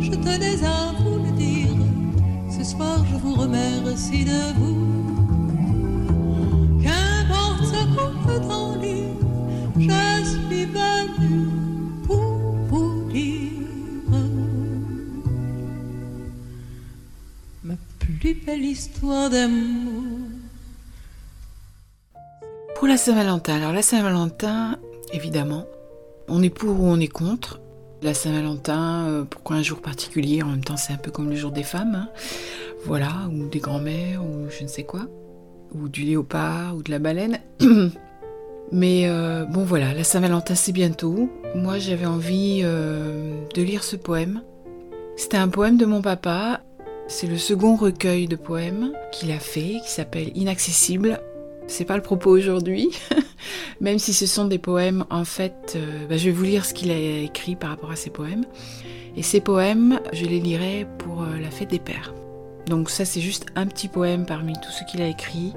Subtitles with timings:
[0.00, 1.76] je tenais à vous le dire.
[2.50, 4.76] Ce soir, je vous remercie de vous.
[6.82, 9.16] Qu'importe ce qu'on peut en dire,
[9.78, 11.48] je suis venue
[12.06, 12.22] pour
[12.68, 13.52] vous dire
[17.64, 20.04] ma plus belle histoire d'amour.
[22.76, 24.78] Pour la Saint-Valentin, alors la Saint-Valentin,
[25.12, 25.64] évidemment,
[26.28, 27.60] on est pour ou on est contre.
[28.02, 31.36] La Saint-Valentin, euh, pourquoi un jour particulier En même temps, c'est un peu comme le
[31.36, 31.94] jour des femmes.
[31.94, 32.08] hein.
[32.84, 35.06] Voilà, ou des grands-mères, ou je ne sais quoi.
[35.74, 37.38] Ou du léopard, ou de la baleine.
[38.72, 41.30] Mais euh, bon, voilà, la Saint-Valentin, c'est bientôt.
[41.54, 44.42] Moi, j'avais envie euh, de lire ce poème.
[45.16, 46.60] C'était un poème de mon papa.
[47.08, 51.20] C'est le second recueil de poèmes qu'il a fait, qui s'appelle Inaccessible.
[51.68, 52.90] C'est pas le propos aujourd'hui,
[53.80, 56.72] même si ce sont des poèmes, en fait, euh, bah, je vais vous lire ce
[56.72, 58.44] qu'il a écrit par rapport à ces poèmes.
[59.16, 62.14] Et ces poèmes, je les lirai pour euh, la fête des pères.
[62.66, 65.54] Donc ça, c'est juste un petit poème parmi tout ce qu'il a écrit.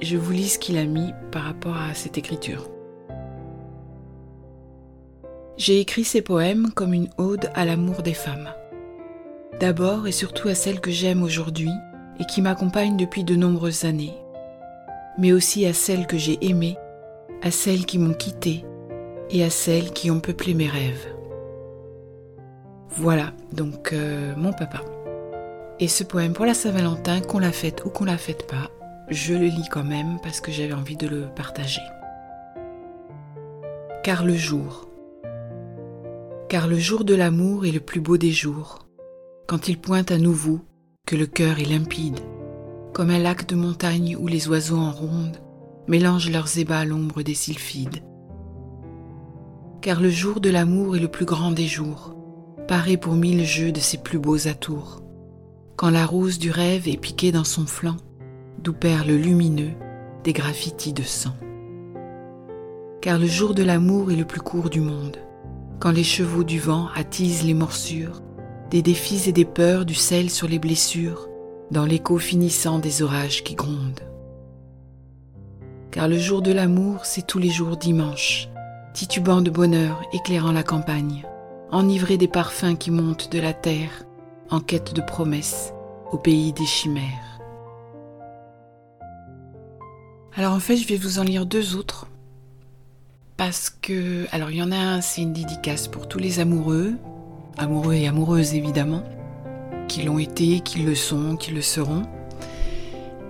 [0.00, 2.68] Je vous lis ce qu'il a mis par rapport à cette écriture.
[5.56, 8.50] J'ai écrit ces poèmes comme une ode à l'amour des femmes.
[9.58, 11.70] D'abord et surtout à celles que j'aime aujourd'hui
[12.20, 14.14] et qui m'accompagnent depuis de nombreuses années
[15.18, 16.76] mais aussi à celles que j'ai aimées,
[17.42, 18.64] à celles qui m'ont quitté
[19.30, 21.06] et à celles qui ont peuplé mes rêves.
[22.90, 24.80] Voilà donc euh, mon papa.
[25.78, 28.70] Et ce poème pour la Saint-Valentin, qu'on l'a faite ou qu'on l'a faite pas,
[29.08, 31.82] je le lis quand même parce que j'avais envie de le partager.
[34.02, 34.88] Car le jour.
[36.48, 38.86] Car le jour de l'amour est le plus beau des jours,
[39.46, 40.60] quand il pointe à nouveau
[41.06, 42.20] que le cœur est limpide
[42.96, 45.36] comme un lac de montagne où les oiseaux en ronde
[45.86, 48.02] mélangent leurs ébats à l'ombre des sylphides.
[49.82, 52.16] Car le jour de l'amour est le plus grand des jours,
[52.66, 55.02] paré pour mille jeux de ses plus beaux atours.
[55.76, 57.98] Quand la rose du rêve est piquée dans son flanc,
[58.62, 59.74] d'où perle lumineux
[60.24, 61.36] des graffitis de sang.
[63.02, 65.18] Car le jour de l'amour est le plus court du monde,
[65.80, 68.22] quand les chevaux du vent attisent les morsures,
[68.70, 71.28] des défis et des peurs du sel sur les blessures,
[71.70, 74.00] dans l'écho finissant des orages qui grondent.
[75.90, 78.48] Car le jour de l'amour, c'est tous les jours dimanche,
[78.92, 81.24] titubant de bonheur, éclairant la campagne,
[81.70, 84.04] enivré des parfums qui montent de la terre,
[84.50, 85.72] en quête de promesses,
[86.12, 87.40] au pays des chimères.
[90.36, 92.06] Alors en fait, je vais vous en lire deux autres.
[93.36, 96.94] Parce que, alors il y en a un, c'est une dédicace pour tous les amoureux,
[97.58, 99.02] amoureux et amoureuses évidemment,
[99.88, 102.02] qui l'ont été, qui le sont, qui le seront.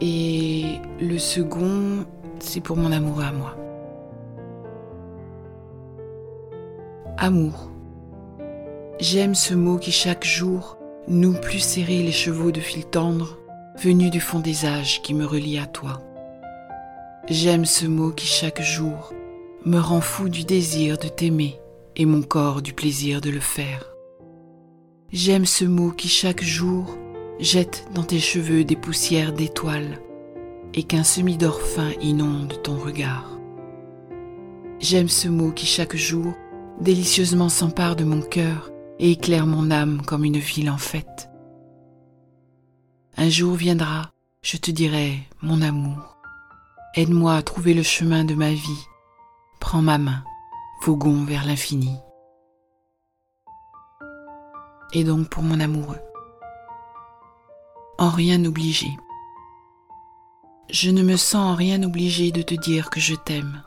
[0.00, 0.64] Et
[1.00, 2.06] le second,
[2.38, 3.56] c'est pour mon amoureux à moi.
[7.16, 7.70] Amour.
[9.00, 10.78] J'aime ce mot qui chaque jour
[11.08, 13.38] noue plus serré les chevaux de fil tendre,
[13.80, 16.00] venus du fond des âges qui me relient à toi.
[17.28, 19.12] J'aime ce mot qui chaque jour
[19.64, 21.60] me rend fou du désir de t'aimer
[21.96, 23.97] et mon corps du plaisir de le faire.
[25.10, 26.98] J'aime ce mot qui chaque jour
[27.40, 30.02] jette dans tes cheveux des poussières d'étoiles
[30.74, 33.38] et qu'un semi-d'or fin inonde ton regard.
[34.80, 36.34] J'aime ce mot qui chaque jour
[36.82, 41.30] délicieusement s'empare de mon cœur et éclaire mon âme comme une ville en fête.
[43.16, 44.10] Un jour viendra,
[44.42, 46.18] je te dirai, mon amour,
[46.94, 48.84] aide-moi à trouver le chemin de ma vie,
[49.58, 50.22] prends ma main,
[50.82, 51.96] voguons vers l'infini.
[54.92, 56.00] Et donc pour mon amoureux.
[57.98, 58.88] En rien obligé.
[60.70, 63.62] Je ne me sens en rien obligé de te dire que je t'aime,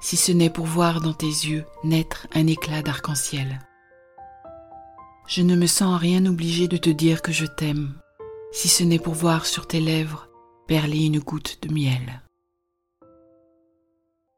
[0.00, 3.60] si ce n'est pour voir dans tes yeux naître un éclat d'arc-en-ciel.
[5.26, 7.94] Je ne me sens en rien obligé de te dire que je t'aime,
[8.52, 10.28] si ce n'est pour voir sur tes lèvres
[10.66, 12.22] perler une goutte de miel.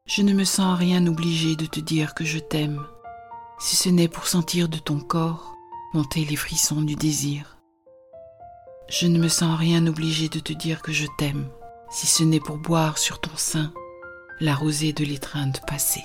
[0.06, 2.84] Je ne me sens en rien obligé de te dire que je t'aime,
[3.58, 5.53] si ce n'est pour sentir de ton corps
[6.16, 7.56] les frissons du désir.
[8.88, 11.48] Je ne me sens en rien obligé de te dire que je t'aime,
[11.90, 13.72] si ce n'est pour boire sur ton sein
[14.40, 16.04] la rosée de l'étreinte passée.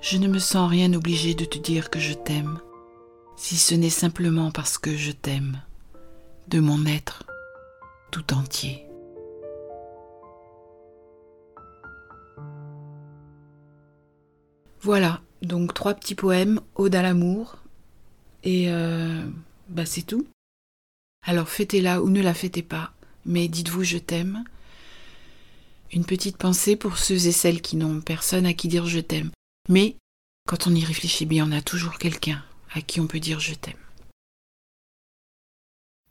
[0.00, 2.58] Je ne me sens en rien obligé de te dire que je t'aime,
[3.36, 5.60] si ce n'est simplement parce que je t'aime,
[6.48, 7.24] de mon être
[8.10, 8.86] tout entier.
[14.80, 17.58] Voilà, donc trois petits poèmes, Ode à l'amour,
[18.44, 19.22] et euh,
[19.68, 20.26] bah c'est tout.
[21.26, 22.92] Alors fêtez-la ou ne la fêtez pas,
[23.26, 24.44] mais dites-vous je t'aime.
[25.92, 29.30] Une petite pensée pour ceux et celles qui n'ont personne à qui dire je t'aime.
[29.68, 29.96] Mais
[30.46, 32.42] Quand on y réfléchit bien, on a toujours quelqu'un
[32.72, 33.74] à qui on peut dire je t'aime.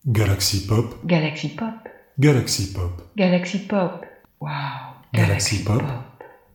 [0.05, 1.73] Galaxy Pop, Galaxy Pop,
[2.19, 4.05] Galaxy Pop, Galaxy Pop.
[4.39, 4.53] Waouh,
[5.13, 5.81] Galaxy Pop.